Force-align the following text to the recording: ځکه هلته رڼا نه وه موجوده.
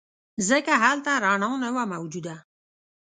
ځکه 0.49 0.73
هلته 0.83 1.11
رڼا 1.23 1.51
نه 1.63 1.69
وه 1.75 1.83
موجوده. 1.93 2.35